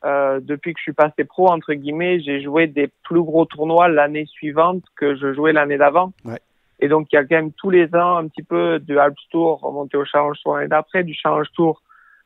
euh, 0.05 0.41
depuis 0.41 0.73
que 0.73 0.79
je 0.79 0.85
suis 0.85 0.93
passé 0.93 1.25
pro, 1.25 1.49
entre 1.49 1.75
guillemets, 1.75 2.21
j'ai 2.21 2.43
joué 2.43 2.67
des 2.67 2.91
plus 3.05 3.23
gros 3.23 3.45
tournois 3.45 3.89
l'année 3.89 4.27
suivante 4.27 4.83
que 4.97 5.17
je 5.17 5.33
jouais 5.35 5.53
l'année 5.53 5.79
d'avant. 5.79 6.13
Ouais. 6.25 6.41
Et 6.81 6.89
donc, 6.89 7.09
il 7.13 7.17
y 7.17 7.19
a 7.19 7.25
quand 7.25 7.37
même 7.37 7.53
tous 7.53 7.71
les 7.71 7.95
ans 7.95 8.17
un 8.17 8.29
petit 8.29 8.43
peu 8.43 8.79
de 8.79 8.97
Alps 8.97 9.29
Tour 9.31 9.61
remonté 9.61 9.97
au 9.97 10.05
Challenge 10.05 10.39
Tour 10.43 10.57
l'année 10.57 10.69
d'après, 10.69 11.05
du 11.05 11.15
Challenge 11.15 11.47
Tour 11.55 11.83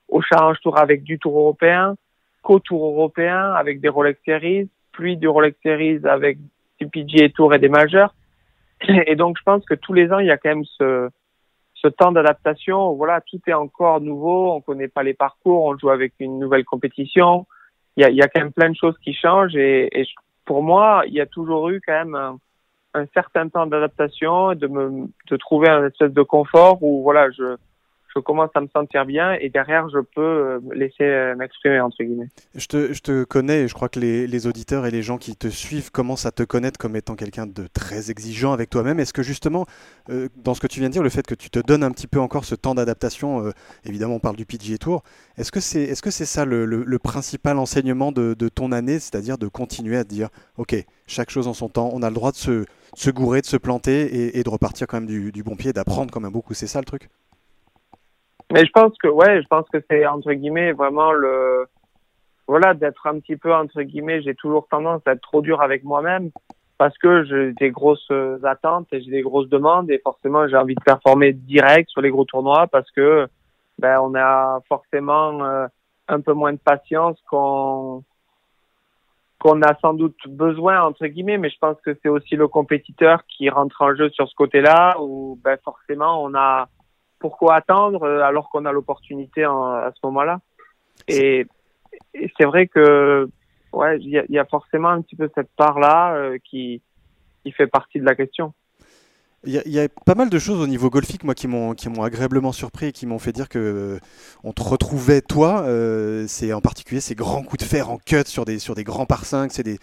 au 0.09 0.21
Challenge 0.23 0.61
Tour 0.61 0.79
avec 0.79 1.03
du 1.03 1.19
Tour 1.19 1.37
européen, 1.37 1.97
co-Tour 2.43 2.85
européen 2.85 3.53
avec 3.55 3.81
des 3.81 3.89
Rolex 3.89 4.21
Series, 4.25 4.69
puis 4.93 5.17
du 5.17 5.27
Rolex 5.27 5.59
Series 5.63 6.01
avec 6.05 6.39
du 6.79 6.89
PGA 6.89 7.29
Tour 7.31 7.55
et 7.55 7.59
des 7.59 7.69
majeurs. 7.69 8.15
Et 9.07 9.17
donc, 9.17 9.39
je 9.39 9.43
pense 9.43 9.65
que 9.65 9.75
tous 9.75 9.93
les 9.93 10.13
ans, 10.13 10.19
il 10.19 10.27
y 10.27 10.31
a 10.31 10.37
quand 10.37 10.51
même 10.51 10.65
ce, 10.65 11.09
ce 11.85 11.89
temps 11.89 12.13
d'adaptation, 12.13 12.95
voilà, 12.95 13.21
tout 13.21 13.41
est 13.47 13.53
encore 13.53 14.01
nouveau, 14.01 14.53
on 14.53 14.61
connaît 14.63 14.89
pas 14.89 15.03
les 15.03 15.13
parcours, 15.13 15.65
on 15.65 15.77
joue 15.77 15.91
avec 15.91 16.15
une 16.19 16.39
nouvelle 16.39 16.65
compétition. 16.65 17.47
Il 17.97 18.09
y 18.09 18.23
a, 18.23 18.29
quand 18.29 18.41
même 18.41 18.53
plein 18.53 18.71
de 18.71 18.77
choses 18.77 18.97
qui 19.05 19.13
changent 19.13 19.55
et, 19.55 20.01
et 20.01 20.07
pour 20.45 20.63
moi, 20.63 21.03
il 21.07 21.13
y 21.13 21.21
a 21.21 21.27
toujours 21.27 21.69
eu 21.69 21.81
quand 21.87 21.93
même 21.93 22.39
un, 22.95 23.07
certain 23.13 23.49
temps 23.49 23.67
d'adaptation, 23.67 24.55
de 24.55 24.67
me, 24.67 25.09
de 25.31 25.37
trouver 25.37 25.69
un 25.69 25.87
espèce 25.87 26.13
de 26.13 26.23
confort 26.23 26.83
où 26.83 27.03
voilà, 27.03 27.31
je, 27.31 27.57
je 28.15 28.21
commence 28.21 28.51
à 28.55 28.61
me 28.61 28.69
sentir 28.69 29.05
bien 29.05 29.33
et 29.33 29.49
derrière 29.49 29.89
je 29.89 29.99
peux 29.99 30.21
euh, 30.21 30.61
laisser 30.73 31.05
euh, 31.05 31.35
m'exprimer 31.37 31.81
entre 31.81 32.03
guillemets. 32.03 32.29
Je 32.55 32.67
te, 32.67 32.93
je 32.93 33.01
te 33.01 33.25
connais 33.25 33.63
et 33.63 33.69
je 33.69 33.75
crois 33.75 33.89
que 33.89 33.99
les, 34.01 34.27
les, 34.27 34.47
auditeurs 34.47 34.87
et 34.87 34.91
les 34.91 35.03
gens 35.03 35.19
qui 35.19 35.37
te 35.37 35.49
suivent 35.49 35.91
commencent 35.91 36.27
à 36.27 36.31
te 36.31 36.43
connaître 36.43 36.79
comme 36.79 36.97
étant 36.97 37.17
quelqu'un 37.17 37.47
de 37.47 37.67
très 37.67 38.11
exigeant 38.11 38.53
avec 38.53 38.71
toi-même. 38.71 39.01
Est-ce 39.01 39.13
que 39.13 39.23
justement, 39.23 39.67
euh, 40.11 40.29
dans 40.37 40.55
ce 40.55 40.61
que 40.61 40.67
tu 40.67 40.81
viens 40.81 40.89
de 40.89 40.93
dire, 40.93 41.03
le 41.03 41.09
fait 41.09 41.27
que 41.27 41.35
tu 41.35 41.51
te 41.51 41.59
donnes 41.59 41.83
un 41.83 41.91
petit 41.91 42.07
peu 42.07 42.21
encore 42.21 42.45
ce 42.45 42.55
temps 42.55 42.75
d'adaptation, 42.75 43.53
évidemment 43.85 44.17
on 44.17 44.21
parle 44.21 44.37
du 44.37 44.47
PGA 44.47 44.79
Tour, 44.79 45.03
est-ce 45.37 45.51
que 45.51 45.61
c'est 45.61 45.83
est 45.83 46.05
-ce 46.05 46.11
c'est 46.11 46.27
ça 46.27 46.45
le, 46.45 46.65
le, 46.65 46.99
principal 46.99 47.59
enseignement 47.59 48.13
de, 48.13 48.35
de 48.35 48.49
ton 48.49 48.73
année, 48.73 48.99
c'est-à-dire 48.99 49.39
de 49.39 49.49
continuer 49.49 49.97
à 49.97 50.05
te 50.05 50.09
dire, 50.09 50.29
ok, 50.57 50.75
chaque 51.07 51.31
chose 51.31 51.49
en 51.49 51.55
son 51.55 51.69
temps, 51.69 51.91
on 51.93 52.03
a 52.03 52.09
le 52.09 52.15
droit 52.15 52.33
de 52.33 52.37
se, 52.37 52.65
se 52.95 53.11
gourer, 53.11 53.41
de 53.41 53.47
se 53.47 53.57
planter 53.57 54.39
et, 54.39 54.43
de 54.43 54.49
repartir 54.49 54.87
quand 54.87 54.99
même 54.99 55.07
du, 55.07 55.33
du 55.33 55.43
bon 55.43 55.57
pied, 55.57 55.73
d'apprendre 55.73 56.13
quand 56.13 56.21
même 56.21 56.33
beaucoup, 56.33 56.55
c'est 56.55 56.67
ça 56.67 56.79
le 56.79 56.85
truc? 56.85 57.09
Mais 58.55 58.65
je 58.65 58.71
pense 58.71 58.97
que 59.03 59.09
ouais, 59.09 59.43
je 59.43 59.49
pense 59.49 59.69
que 59.69 59.79
c'est 59.91 60.07
entre 60.07 60.33
guillemets 60.33 60.71
vraiment 60.71 61.11
le 61.11 61.67
voilà 62.47 62.73
d'être 62.73 63.05
un 63.09 63.19
petit 63.19 63.37
peu 63.37 63.53
entre 63.53 63.83
guillemets. 63.83 64.23
J'ai 64.23 64.37
toujours 64.37 64.69
tendance 64.69 65.03
à 65.07 65.13
être 65.13 65.23
trop 65.23 65.43
dur 65.43 65.61
avec 65.61 65.83
moi-même 65.83 66.31
parce 66.79 66.97
que 66.99 67.25
j'ai 67.25 67.53
des 67.55 67.73
grosses 67.73 68.13
attentes 68.45 68.87
et 68.93 69.01
j'ai 69.03 69.11
des 69.11 69.23
grosses 69.23 69.49
demandes 69.49 69.91
et 69.91 69.99
forcément 69.99 70.47
j'ai 70.47 70.57
envie 70.57 70.77
de 70.77 70.83
performer 70.85 71.33
direct 71.33 71.91
sur 71.91 72.01
les 72.01 72.11
gros 72.11 72.25
tournois 72.25 72.69
parce 72.69 72.89
que 72.93 73.27
ben 73.81 73.99
on 74.01 74.15
a 74.15 74.61
forcément 74.69 75.45
euh, 75.45 75.67
un 76.07 76.21
peu 76.21 76.33
moins 76.33 76.53
de 76.53 76.59
patience 76.59 77.19
qu'on 77.29 78.05
qu'on 79.41 79.63
a 79.63 79.75
sans 79.81 79.95
doute 79.95 80.29
besoin 80.29 80.81
entre 80.81 81.09
guillemets 81.09 81.39
mais 81.39 81.51
je 81.51 81.59
pense 81.59 81.81
que 81.81 81.99
c'est 82.01 82.09
aussi 82.09 82.37
le 82.37 82.47
compétiteur 82.47 83.25
qui 83.27 83.51
rentre 83.51 83.83
en 83.83 83.97
jeu 83.97 84.11
sur 84.11 84.29
ce 84.29 84.35
côté-là 84.37 84.95
où 85.01 85.41
ben 85.43 85.59
forcément 85.65 86.23
on 86.23 86.37
a 86.37 86.69
pourquoi 87.25 87.55
attendre 87.55 88.03
euh, 88.03 88.21
alors 88.21 88.51
qu'on 88.51 88.67
a 88.67 88.73
l'opportunité 88.73 89.45
à 89.45 89.91
ce 89.95 90.01
moment-là 90.05 90.41
Et, 91.09 91.47
c'est 92.37 92.45
vrai 92.45 92.67
que 92.67 93.31
ouais, 93.73 93.99
il 93.99 94.27
y, 94.29 94.39
a 94.39 94.45
forcément 94.45 94.91
un 94.91 95.01
petit 95.01 95.17
peu 95.17 95.31
cette 95.35 95.49
part 95.57 95.79
là 95.79 96.15
euh, 96.17 96.37
qui 96.45 96.83
qui 97.43 97.51
fait 97.53 97.67
partie 97.67 97.99
de 97.99 98.05
la 98.05 98.15
question. 98.15 98.53
Il 99.47 99.53
y, 99.53 99.79
a 99.79 99.89
pas 100.07 100.15
mal 100.15 100.31
de 100.31 100.39
choses 100.39 100.61
au 100.61 100.67
niveau 100.67 100.89
golfique, 100.89 101.23
moi, 101.23 101.35
qui 101.35 101.49
m'ont 101.49 101.75
qui 101.75 101.89
m'ont 101.89 102.03
agréablement 102.03 102.53
surpris 102.53 102.87
et 102.87 102.93
qui 102.93 103.07
m'ont 103.07 103.19
fait 103.19 103.33
dire 103.33 103.49
que 103.49 103.59
euh, 103.59 103.99
on 104.43 104.53
te 104.53 104.63
retrouvait 104.63 105.21
toi. 105.21 105.63
Euh, 105.67 106.25
c'est 106.29 106.53
en 106.53 106.61
particulier 106.61 107.01
ces 107.01 107.15
grands 107.15 107.43
coups 107.43 107.63
de 107.63 107.69
fer 107.69 107.91
en 107.91 107.99
cut 107.99 108.25
sur 108.27 108.45
des 108.45 108.59
sur 108.59 108.75
des 108.75 108.85
grands 108.85 109.07
par 109.07 109.27
5 109.27 109.53
c'est 109.53 109.63
des 109.63 109.79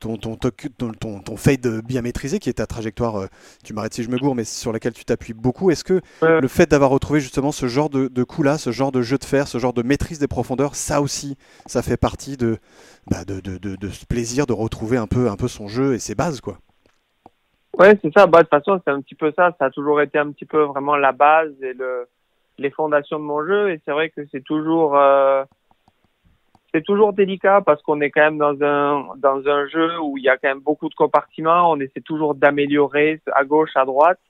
ton 0.00 0.16
ton, 0.16 0.36
ton 0.36 1.20
ton, 1.20 1.36
fade 1.36 1.80
bien 1.84 2.02
maîtrisé 2.02 2.38
qui 2.40 2.50
est 2.50 2.54
ta 2.54 2.66
trajectoire. 2.66 3.16
Euh, 3.16 3.26
tu 3.62 3.72
m'arrêtes 3.72 3.94
si 3.94 4.02
je 4.02 4.10
me 4.10 4.18
gourre, 4.18 4.34
mais 4.34 4.44
sur 4.44 4.72
laquelle 4.72 4.94
tu 4.94 5.04
t'appuies 5.04 5.34
beaucoup. 5.34 5.70
Est-ce 5.70 5.84
que 5.84 6.00
le 6.22 6.48
fait 6.48 6.70
d'avoir 6.70 6.90
retrouvé 6.90 7.20
justement 7.20 7.52
ce 7.52 7.66
genre 7.68 7.90
de, 7.90 8.08
de 8.08 8.24
coup 8.24 8.42
là, 8.42 8.58
ce 8.58 8.72
genre 8.72 8.90
de 8.90 9.02
jeu 9.02 9.18
de 9.18 9.24
fer, 9.24 9.46
ce 9.46 9.58
genre 9.58 9.72
de 9.72 9.82
maîtrise 9.82 10.18
des 10.18 10.28
profondeurs, 10.28 10.74
ça 10.74 11.00
aussi, 11.00 11.36
ça 11.66 11.82
fait 11.82 11.96
partie 11.96 12.36
de 12.36 12.58
bah, 13.10 13.24
de, 13.24 13.40
de, 13.40 13.58
de, 13.58 13.76
de 13.76 13.88
ce 13.90 14.06
plaisir 14.06 14.46
de 14.46 14.52
retrouver 14.52 14.96
un 14.96 15.06
peu 15.06 15.28
un 15.28 15.36
peu 15.36 15.48
son 15.48 15.68
jeu 15.68 15.94
et 15.94 15.98
ses 15.98 16.14
bases 16.14 16.40
quoi? 16.40 16.58
Ouais, 17.78 17.98
c'est 18.02 18.12
ça. 18.16 18.26
Bah, 18.26 18.38
de 18.38 18.48
toute 18.48 18.50
façon, 18.50 18.80
c'est 18.84 18.92
un 18.92 19.00
petit 19.00 19.14
peu 19.14 19.32
ça. 19.36 19.54
Ça 19.58 19.66
a 19.66 19.70
toujours 19.70 20.00
été 20.00 20.18
un 20.18 20.30
petit 20.30 20.44
peu 20.44 20.62
vraiment 20.62 20.96
la 20.96 21.12
base 21.12 21.52
et 21.62 21.72
le, 21.72 22.06
les 22.58 22.70
fondations 22.70 23.18
de 23.18 23.24
mon 23.24 23.44
jeu. 23.44 23.70
Et 23.70 23.80
c'est 23.84 23.90
vrai 23.90 24.10
que 24.10 24.20
c'est 24.30 24.44
toujours, 24.44 24.96
euh, 24.96 25.44
c'est 26.72 26.82
toujours 26.82 27.12
délicat 27.12 27.62
parce 27.62 27.82
qu'on 27.82 28.00
est 28.00 28.10
quand 28.10 28.22
même 28.22 28.38
dans 28.38 28.62
un, 28.62 29.06
dans 29.16 29.46
un 29.48 29.66
jeu 29.66 29.98
où 30.00 30.18
il 30.18 30.24
y 30.24 30.28
a 30.28 30.36
quand 30.36 30.48
même 30.48 30.60
beaucoup 30.60 30.88
de 30.88 30.94
compartiments. 30.94 31.70
On 31.70 31.80
essaie 31.80 32.00
toujours 32.00 32.34
d'améliorer 32.34 33.20
à 33.32 33.44
gauche, 33.44 33.72
à 33.74 33.84
droite. 33.84 34.20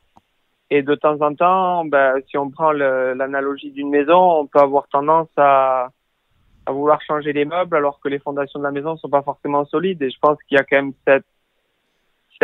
Et 0.71 0.83
de 0.83 0.95
temps 0.95 1.21
en 1.21 1.35
temps, 1.35 1.85
ben, 1.85 2.15
si 2.29 2.39
on 2.39 2.51
prend 2.51 2.73
l'analogie 2.73 3.71
d'une 3.71 3.91
maison, 3.91 4.41
on 4.41 4.47
peut 4.47 4.59
avoir 4.59 4.89
tendance 4.89 5.29
à, 5.37 5.91
à 6.65 6.73
vouloir 6.73 7.03
changer 7.03 7.35
les 7.35 7.45
meubles 7.45 7.77
alors 7.77 8.01
que 8.01 8.09
les 8.09 8.19
fondations 8.19 8.59
de 8.59 8.65
la 8.65 8.71
maison 8.71 8.97
sont 8.97 9.11
pas 9.11 9.23
forcément 9.23 9.67
solides. 9.67 10.01
Et 10.03 10.11
je 10.11 10.19
pense 10.19 10.39
qu'il 10.45 10.57
y 10.57 10.59
a 10.59 10.65
quand 10.65 10.77
même 10.77 10.93
cette 11.07 11.27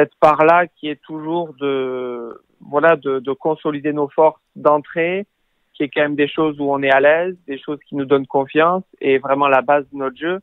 cette 0.01 0.15
part-là 0.15 0.67
qui 0.67 0.89
est 0.89 1.01
toujours 1.03 1.53
de 1.61 2.41
voilà 2.61 2.97
de, 2.97 3.19
de 3.19 3.33
consolider 3.33 3.93
nos 3.93 4.09
forces 4.09 4.41
d'entrée, 4.57 5.27
qui 5.75 5.83
est 5.83 5.89
quand 5.89 6.03
même 6.03 6.17
des 6.17 6.29
choses 6.29 6.59
où 6.59 6.73
on 6.73 6.83
est 6.83 6.91
à 6.91 7.01
l'aise, 7.01 7.37
des 7.47 7.59
choses 7.59 7.79
qui 7.87 7.97
nous 7.97 8.07
donnent 8.07 8.27
confiance 8.27 8.85
et 9.01 9.19
vraiment 9.19 9.49
la 9.49 9.61
base 9.61 9.85
de 9.93 9.99
notre 9.99 10.17
jeu. 10.17 10.41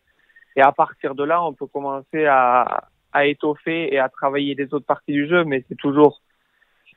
Et 0.55 0.61
à 0.61 0.71
partir 0.71 1.15
de 1.15 1.23
là, 1.23 1.43
on 1.43 1.53
peut 1.53 1.65
commencer 1.67 2.25
à, 2.25 2.83
étoffer 3.23 3.91
et 3.91 3.97
à 3.97 4.09
travailler 4.09 4.53
les 4.53 4.71
autres 4.75 4.85
parties 4.85 5.13
du 5.13 5.27
jeu, 5.27 5.43
mais 5.43 5.65
c'est 5.67 5.77
toujours 5.77 6.21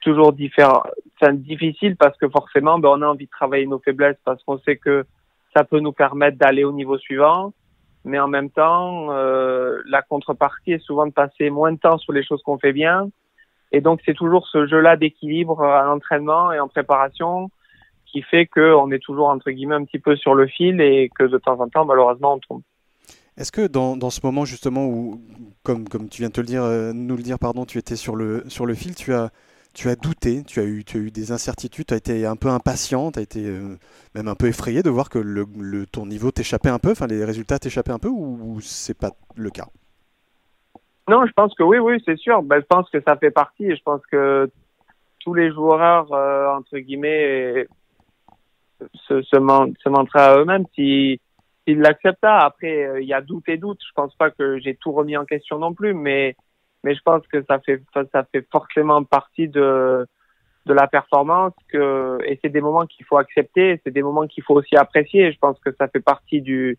toujours 0.03 0.33
différent, 0.33 0.83
c'est 1.21 1.43
difficile 1.43 1.95
parce 1.97 2.17
que 2.17 2.27
forcément, 2.29 2.79
ben, 2.79 2.89
on 2.89 3.03
a 3.03 3.07
envie 3.07 3.27
de 3.27 3.31
travailler 3.31 3.67
nos 3.67 3.79
faiblesses 3.79 4.21
parce 4.25 4.43
qu'on 4.45 4.59
sait 4.61 4.77
que 4.77 5.05
ça 5.55 5.65
peut 5.65 5.81
nous 5.81 5.93
permettre 5.93 6.39
d'aller 6.39 6.65
au 6.65 6.73
niveau 6.73 6.97
suivant 6.99 7.53
mais 8.05 8.19
en 8.19 8.29
même 8.29 8.51
temps, 8.51 9.13
euh, 9.13 9.81
la 9.87 10.03
contrepartie 10.03 10.73
est 10.73 10.83
souvent 10.83 11.07
de 11.07 11.13
passer 11.13 11.51
moins 11.51 11.73
de 11.73 11.79
temps 11.79 11.99
sur 11.99 12.13
les 12.13 12.25
choses 12.25 12.43
qu'on 12.43 12.59
fait 12.59 12.73
bien. 12.73 13.11
Et 13.73 13.81
donc, 13.81 14.01
c'est 14.05 14.15
toujours 14.15 14.49
ce 14.49 14.67
jeu-là 14.67 14.97
d'équilibre 14.97 15.63
à 15.63 15.85
l'entraînement 15.85 16.53
et 16.53 16.59
en 16.59 16.69
préparation 16.69 17.51
qui 18.07 18.23
fait 18.23 18.47
qu'on 18.47 18.91
est 18.91 18.99
toujours, 18.99 19.29
entre 19.29 19.51
guillemets, 19.51 19.77
un 19.77 19.85
petit 19.85 20.01
peu 20.01 20.17
sur 20.17 20.35
le 20.35 20.47
fil 20.47 20.81
et 20.81 21.11
que 21.17 21.25
de 21.25 21.39
temps 21.39 21.61
en 21.61 21.69
temps, 21.69 21.85
malheureusement, 21.85 22.35
on 22.35 22.39
tombe. 22.39 22.63
Est-ce 23.37 23.53
que 23.53 23.67
dans, 23.67 23.97
dans, 23.97 24.11
ce 24.11 24.21
moment 24.25 24.45
justement 24.45 24.87
où, 24.87 25.23
comme, 25.63 25.89
comme 25.89 26.09
tu 26.09 26.23
viens 26.23 26.31
de 26.31 26.57
euh, 26.57 26.93
nous 26.93 27.17
le 27.17 27.23
dire, 27.23 27.39
pardon, 27.39 27.65
tu 27.65 27.79
étais 27.79 27.97
sur 27.97 28.17
le, 28.17 28.45
sur 28.49 28.67
le 28.67 28.75
fil, 28.75 28.95
tu 28.95 29.15
as, 29.15 29.31
tu 29.73 29.89
as 29.89 29.97
douté, 29.97 30.43
tu 30.45 30.61
as 30.61 30.65
eu, 30.65 30.85
tu 30.85 30.97
as 30.97 31.01
eu 31.01 31.11
des 31.11 31.33
incertitudes, 31.33 31.87
tu 31.87 31.95
as 31.95 31.97
été 31.97 32.27
un 32.27 32.37
peu 32.37 32.49
impatient, 32.49 33.13
tu 33.13 33.19
as 33.19 33.23
été 33.23 33.47
euh, 33.47 33.77
même 34.15 34.29
un 34.29 34.35
peu 34.35 34.47
effrayé 34.47 34.83
de 34.83 34.91
voir 34.91 35.09
que 35.09 35.19
le, 35.19 35.47
ton 35.87 36.07
niveau 36.07 36.31
t'échappait 36.31 36.69
un 36.69 36.79
peu, 36.79 36.91
enfin 36.91 37.07
les 37.07 37.25
résultats 37.25 37.59
t'échappaient 37.59 37.93
un 37.93 37.99
peu 37.99 38.09
ou, 38.09 38.59
c'est 38.61 38.99
pas 38.99 39.11
le 39.37 39.51
cas? 39.51 39.67
Non, 41.09 41.27
je 41.27 41.33
pense 41.33 41.55
que 41.55 41.63
oui, 41.63 41.79
oui, 41.79 42.03
c'est 42.05 42.19
sûr. 42.19 42.43
Ben, 42.43 42.61
je 42.61 42.67
pense 42.67 42.89
que 42.91 43.01
ça 43.07 43.17
fait 43.17 43.31
partie 43.31 43.67
et 43.67 43.77
je 43.77 43.83
pense 43.83 44.03
que 44.11 44.49
tous 45.21 45.35
les 45.35 45.53
joueurs, 45.53 46.13
euh, 46.13 46.49
entre 46.49 46.79
guillemets, 46.79 47.67
se, 48.95 49.23
se, 49.23 49.37
montreraient 49.37 50.23
à 50.23 50.39
eux-mêmes 50.39 50.67
s'ils 50.75 51.19
l'acceptent. 51.67 52.19
Après, 52.23 52.85
euh, 52.85 53.01
il 53.01 53.09
y 53.09 53.13
a 53.13 53.21
doute 53.21 53.49
et 53.49 53.57
doute. 53.57 53.81
Je 53.87 53.93
pense 53.95 54.15
pas 54.15 54.31
que 54.31 54.59
j'ai 54.59 54.75
tout 54.75 54.93
remis 54.93 55.17
en 55.17 55.25
question 55.25 55.59
non 55.59 55.75
plus, 55.75 55.95
mais 55.95 56.37
mais 56.85 56.95
je 56.95 57.01
pense 57.03 57.27
que 57.27 57.43
ça 57.45 57.59
fait 57.61 57.83
ça 58.13 58.25
fait 58.25 58.47
forcément 58.51 59.03
partie 59.05 59.49
de 59.49 60.07
de 60.67 60.75
la 60.75 60.87
performance 60.87 61.53
que 61.69 62.19
et 62.25 62.39
c'est 62.43 62.51
des 62.51 62.61
moments 62.61 62.87
qu'il 62.87 63.05
faut 63.07 63.17
accepter 63.17 63.81
c'est 63.83 63.91
des 63.91 64.03
moments 64.03 64.27
qu'il 64.27 64.45
faut 64.45 64.55
aussi 64.55 64.77
apprécier. 64.77 65.33
Je 65.33 65.39
pense 65.39 65.59
que 65.61 65.73
ça 65.73 65.89
fait 65.89 66.01
partie 66.01 66.43
du 66.43 66.79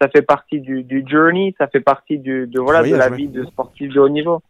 ça 0.00 0.08
fait 0.08 0.22
partie 0.22 0.60
du, 0.60 0.82
du 0.82 1.04
journey 1.06 1.54
ça 1.58 1.68
fait 1.68 1.80
partie 1.80 2.18
du 2.18 2.46
de 2.46 2.60
voilà 2.60 2.82
de 2.82 2.94
la 2.94 3.10
vie 3.10 3.28
de 3.28 3.44
sportif 3.44 3.92
de 3.92 4.00
haut 4.00 4.08
niveau. 4.08 4.42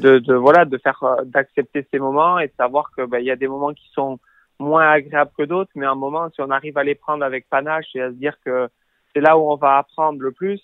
De, 0.00 0.18
de 0.18 0.34
voilà 0.34 0.64
de 0.64 0.76
faire 0.78 1.00
d'accepter 1.24 1.86
ces 1.92 2.00
moments 2.00 2.40
et 2.40 2.48
de 2.48 2.52
savoir 2.58 2.90
que 2.96 3.06
ben, 3.06 3.18
il 3.20 3.26
y 3.26 3.30
a 3.30 3.36
des 3.36 3.46
moments 3.46 3.72
qui 3.72 3.88
sont 3.92 4.18
moins 4.58 4.90
agréables 4.90 5.30
que 5.38 5.44
d'autres 5.44 5.70
mais 5.76 5.86
un 5.86 5.94
moment 5.94 6.30
si 6.30 6.40
on 6.40 6.50
arrive 6.50 6.76
à 6.78 6.82
les 6.82 6.96
prendre 6.96 7.24
avec 7.24 7.48
panache 7.48 7.86
et 7.94 8.02
à 8.02 8.10
se 8.10 8.14
dire 8.14 8.36
que 8.44 8.68
c'est 9.12 9.20
là 9.20 9.38
où 9.38 9.48
on 9.48 9.54
va 9.54 9.78
apprendre 9.78 10.20
le 10.20 10.32
plus 10.32 10.60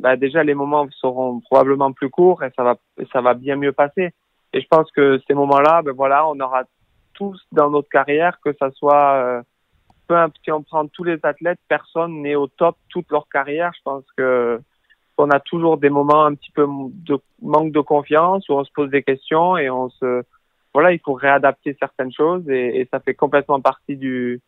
bah 0.00 0.16
déjà 0.16 0.42
les 0.42 0.54
moments 0.54 0.88
seront 0.90 1.40
probablement 1.40 1.92
plus 1.92 2.10
courts 2.10 2.42
et 2.42 2.50
ça 2.56 2.62
va 2.62 2.76
ça 3.12 3.20
va 3.20 3.34
bien 3.34 3.56
mieux 3.56 3.72
passer. 3.72 4.10
Et 4.52 4.60
je 4.60 4.66
pense 4.66 4.90
que 4.92 5.20
ces 5.26 5.34
moments-là, 5.34 5.82
ben 5.82 5.92
voilà, 5.92 6.26
on 6.26 6.38
aura 6.40 6.64
tous 7.14 7.40
dans 7.52 7.70
notre 7.70 7.88
carrière, 7.88 8.38
que 8.44 8.52
ça 8.58 8.70
soit 8.72 9.14
euh, 9.14 9.42
peu 10.08 10.16
si 10.42 10.50
on 10.50 10.62
prend 10.62 10.86
tous 10.88 11.04
les 11.04 11.18
athlètes, 11.22 11.60
personne 11.68 12.22
n'est 12.22 12.34
au 12.34 12.48
top 12.48 12.76
toute 12.88 13.10
leur 13.10 13.28
carrière. 13.28 13.72
Je 13.76 13.82
pense 13.84 14.04
que 14.16 14.60
on 15.18 15.30
a 15.30 15.38
toujours 15.38 15.76
des 15.76 15.90
moments 15.90 16.24
un 16.24 16.34
petit 16.34 16.50
peu 16.50 16.66
de 16.66 17.18
manque 17.42 17.72
de 17.72 17.80
confiance 17.80 18.48
où 18.48 18.54
on 18.54 18.64
se 18.64 18.72
pose 18.72 18.90
des 18.90 19.02
questions 19.02 19.58
et 19.58 19.68
on 19.68 19.90
se 19.90 20.22
voilà, 20.72 20.92
il 20.92 21.00
faut 21.00 21.12
réadapter 21.12 21.76
certaines 21.78 22.12
choses 22.12 22.48
et, 22.48 22.80
et 22.80 22.88
ça 22.90 23.00
fait 23.00 23.14
complètement 23.14 23.60
partie 23.60 23.96
du, 23.96 24.40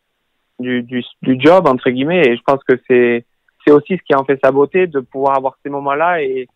du 0.59 0.81
du 0.81 1.03
du 1.21 1.39
job 1.39 1.67
entre 1.67 1.89
guillemets. 1.91 2.27
Et 2.27 2.35
je 2.37 2.41
pense 2.43 2.63
que 2.63 2.79
c'est 2.87 3.25
c'est 3.65 3.73
aussi 3.73 3.97
ce 3.97 4.03
qui 4.03 4.15
en 4.15 4.25
fait 4.25 4.39
sa 4.43 4.51
beauté 4.51 4.87
de 4.87 4.99
pouvoir 4.99 5.37
avoir 5.37 5.57
ces 5.63 5.69
moments-là 5.69 6.21
et, 6.21 6.47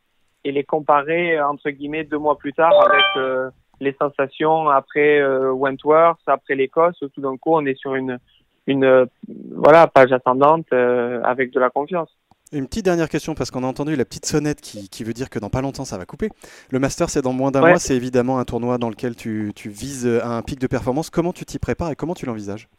et 0.43 0.51
les 0.51 0.63
comparer 0.63 1.39
entre 1.41 1.69
guillemets 1.69 2.03
deux 2.03 2.17
mois 2.17 2.37
plus 2.37 2.53
tard 2.53 2.73
avec 2.73 3.05
euh, 3.17 3.49
les 3.79 3.95
sensations 3.99 4.69
après 4.69 5.19
euh, 5.19 5.51
Wentworth, 5.51 6.19
après 6.27 6.55
l'Écosse. 6.55 6.97
Tout 6.99 7.21
d'un 7.21 7.37
coup, 7.37 7.53
on 7.53 7.65
est 7.65 7.77
sur 7.77 7.95
une 7.95 8.17
une 8.65 9.07
voilà 9.55 9.87
page 9.87 10.11
ascendante 10.11 10.65
euh, 10.73 11.21
avec 11.23 11.51
de 11.51 11.59
la 11.59 11.69
confiance. 11.69 12.09
Une 12.53 12.67
petite 12.67 12.85
dernière 12.85 13.09
question 13.09 13.35
parce 13.35 13.51
qu'on 13.51 13.63
a 13.63 13.67
entendu 13.67 13.95
la 13.97 14.05
petite 14.05 14.25
sonnette 14.25 14.61
qui, 14.61 14.87
qui, 14.87 15.03
veut 15.03 15.11
dire 15.11 15.29
que 15.29 15.37
dans 15.37 15.49
pas 15.49 15.61
longtemps 15.61 15.83
ça 15.83 15.97
va 15.97 16.05
couper. 16.05 16.29
Le 16.69 16.79
Master 16.79 17.09
c'est 17.09 17.21
dans 17.21 17.33
moins 17.33 17.51
d'un 17.51 17.59
mois, 17.59 17.79
c'est 17.79 17.95
évidemment 17.95 18.39
un 18.39 18.45
tournoi 18.45 18.77
dans 18.77 18.89
lequel 18.89 19.15
tu, 19.15 19.51
tu 19.53 19.69
vises 19.69 20.07
un 20.07 20.41
pic 20.41 20.59
de 20.59 20.67
performance. 20.67 21.09
Comment 21.09 21.33
tu 21.33 21.45
t'y 21.45 21.59
prépares 21.59 21.91
et 21.91 21.95
comment 21.95 22.13
tu 22.13 22.25
l'envisages? 22.25 22.69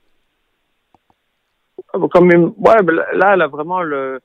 Comme 2.11 2.27
même, 2.27 2.53
ouais, 2.59 2.83
ben, 2.83 3.03
là, 3.13 3.37
là, 3.37 3.47
vraiment, 3.47 3.83
le, 3.83 4.21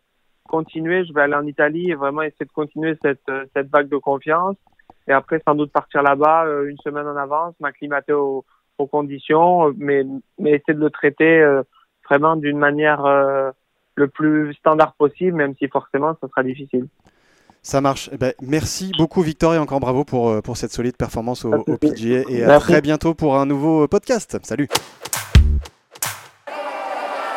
continuer, 0.48 1.06
je 1.06 1.14
vais 1.14 1.22
aller 1.22 1.36
en 1.36 1.48
Italie 1.48 1.92
et 1.92 1.96
vraiment 1.96 2.22
essayer 2.22 2.46
de 2.46 2.52
continuer 2.52 2.98
cette, 3.02 3.28
euh, 3.30 3.46
cette 3.56 3.70
vague 3.70 3.90
de 3.90 3.98
confiance. 3.98 4.56
Et 5.08 5.12
après, 5.12 5.42
sans 5.46 5.56
doute 5.56 5.72
partir 5.72 6.04
là-bas 6.04 6.46
euh, 6.46 6.70
une 6.70 6.78
semaine 6.78 7.08
en 7.08 7.16
avance, 7.16 7.56
m'acclimater 7.60 8.14
aux, 8.14 8.46
aux, 8.78 8.88
conditions, 8.88 9.74
mais, 9.78 10.04
mais 10.38 10.52
essayer 10.52 10.74
de 10.74 10.80
le 10.80 10.90
traiter 10.90 11.42
euh, 11.42 11.64
vraiment 12.08 12.36
d'une 12.36 12.58
manière 12.58 13.04
le 13.96 14.08
plus 14.08 14.54
standard 14.56 14.94
possible, 14.94 15.38
même 15.38 15.56
si 15.56 15.68
forcément, 15.68 16.16
ça 16.20 16.28
sera 16.28 16.44
difficile. 16.44 16.88
Ça 17.62 17.80
marche. 17.80 18.10
Eh 18.12 18.18
ben, 18.18 18.34
merci 18.42 18.92
beaucoup 18.98 19.22
Victor 19.22 19.54
et 19.56 19.58
encore 19.58 19.80
bravo 19.80 20.04
pour, 20.04 20.42
pour 20.42 20.58
cette 20.58 20.72
solide 20.72 20.98
performance 20.98 21.46
au, 21.46 21.54
au 21.54 21.78
PGA 21.78 22.24
et 22.30 22.44
à 22.44 22.60
très 22.60 22.82
bientôt 22.82 23.14
pour 23.14 23.38
un 23.38 23.46
nouveau 23.46 23.88
podcast. 23.88 24.38
Salut. 24.44 24.68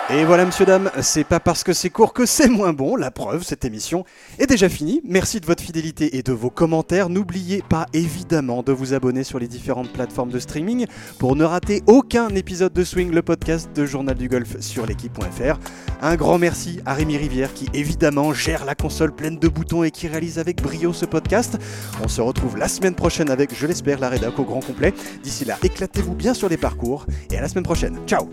Et 0.09 0.25
voilà, 0.25 0.45
monsieur, 0.45 0.65
dame, 0.65 0.89
c'est 1.03 1.25
pas 1.25 1.41
parce 1.41 1.65
que 1.65 1.73
c'est 1.73 1.91
court 1.91 2.13
que 2.13 2.27
c'est 2.27 2.49
moins 2.49 2.73
bon. 2.73 2.95
La 2.95 3.11
preuve, 3.11 3.43
cette 3.43 3.65
émission 3.65 4.05
est 4.39 4.47
déjà 4.47 4.69
finie. 4.69 5.01
Merci 5.05 5.41
de 5.41 5.47
votre 5.47 5.65
fidélité 5.65 6.17
et 6.17 6.23
de 6.23 6.33
vos 6.33 6.49
commentaires. 6.49 7.09
N'oubliez 7.09 7.61
pas 7.69 7.87
évidemment 7.93 8.63
de 8.63 8.71
vous 8.71 8.95
abonner 8.95 9.25
sur 9.25 9.41
les 9.41 9.49
différentes 9.49 9.93
plateformes 9.93 10.31
de 10.31 10.39
streaming 10.39 10.87
pour 11.19 11.35
ne 11.35 11.43
rater 11.43 11.83
aucun 11.89 12.29
épisode 12.29 12.73
de 12.73 12.85
Swing, 12.85 13.11
le 13.11 13.23
podcast 13.23 13.69
de 13.75 13.85
Journal 13.85 14.15
du 14.15 14.29
Golf 14.29 14.61
sur 14.61 14.87
l'équipe.fr. 14.87 15.59
Un 16.01 16.15
grand 16.15 16.39
merci 16.39 16.81
à 16.87 16.95
Rémi 16.95 17.17
Rivière 17.17 17.53
qui 17.53 17.69
évidemment 17.75 18.33
gère 18.33 18.65
la 18.65 18.77
console 18.77 19.13
pleine 19.13 19.41
de 19.41 19.49
boutons 19.49 19.83
et 19.83 19.91
qui 19.91 20.07
réalise 20.07 20.39
avec 20.39 20.63
brio 20.63 20.93
ce 20.93 21.05
podcast. 21.05 21.59
On 22.01 22.07
se 22.07 22.21
retrouve 22.21 22.57
la 22.57 22.69
semaine 22.69 22.95
prochaine 22.95 23.29
avec, 23.29 23.53
je 23.53 23.67
l'espère, 23.67 23.99
la 23.99 24.09
rédac 24.09 24.39
au 24.39 24.45
grand 24.45 24.61
complet. 24.61 24.95
D'ici 25.25 25.45
là, 25.45 25.59
éclatez-vous 25.65 26.15
bien 26.15 26.33
sur 26.33 26.49
les 26.49 26.59
parcours 26.59 27.07
et 27.33 27.39
à 27.39 27.41
la 27.41 27.49
semaine 27.49 27.65
prochaine. 27.65 27.99
Ciao 28.07 28.29